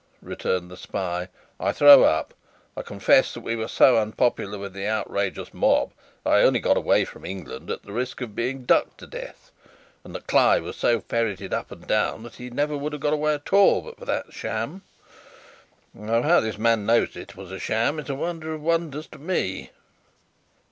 [0.23, 1.27] returned the spy.
[1.59, 2.33] "I throw up.
[2.75, 5.91] I confess that we were so unpopular with the outrageous mob,
[6.23, 9.51] that I only got away from England at the risk of being ducked to death,
[10.03, 13.13] and that Cly was so ferreted up and down, that he never would have got
[13.13, 14.81] away at all but for that sham.
[15.93, 19.19] Though how this man knows it was a sham, is a wonder of wonders to
[19.19, 19.69] me."